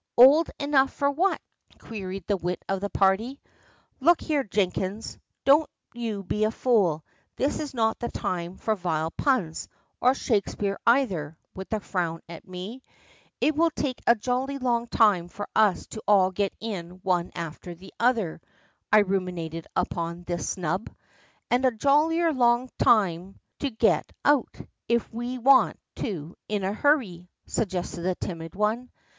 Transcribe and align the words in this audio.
'""Old 0.17 0.49
enough 0.59 0.91
for 0.91 1.11
what?" 1.11 1.39
queried 1.77 2.25
the 2.25 2.35
wit 2.35 2.65
of 2.67 2.81
the 2.81 2.89
party. 2.89 3.39
"Look 3.99 4.19
here, 4.19 4.43
Jenkins, 4.43 5.19
don't 5.45 5.69
you 5.93 6.23
be 6.23 6.43
a 6.45 6.49
fool; 6.49 7.05
this 7.35 7.59
is 7.59 7.75
not 7.75 7.99
the 7.99 8.09
time 8.09 8.57
for 8.57 8.73
vile 8.75 9.11
puns, 9.11 9.67
or 10.01 10.15
Shakspeare 10.15 10.79
either," 10.87 11.37
with 11.53 11.71
a 11.71 11.79
frown 11.79 12.19
at 12.27 12.47
me. 12.47 12.81
"It 13.41 13.55
will 13.55 13.69
take 13.69 14.01
a 14.07 14.15
jolly 14.15 14.57
long 14.57 14.87
time 14.87 15.27
for 15.27 15.47
us 15.55 15.87
all 16.07 16.31
to 16.31 16.35
get 16.35 16.53
in 16.59 16.99
one 17.03 17.29
after 17.35 17.75
the 17.75 17.93
other," 17.99 18.41
I 18.91 19.01
ruminated 19.01 19.67
upon 19.75 20.23
this 20.23 20.49
snub. 20.49 20.89
"And 21.51 21.63
a 21.63 21.69
jollier 21.71 22.33
long 22.33 22.71
time 22.79 23.39
to 23.59 23.69
get 23.69 24.11
out, 24.25 24.49
if 24.89 25.13
we 25.13 25.37
want 25.37 25.77
to, 25.97 26.35
in 26.49 26.63
a 26.63 26.73
hurry," 26.73 27.29
suggested 27.45 28.01
the 28.01 28.15
timid 28.15 28.55
one. 28.55 28.89